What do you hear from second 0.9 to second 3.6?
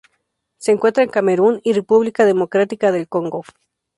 en Camerún y República Democrática del Congo.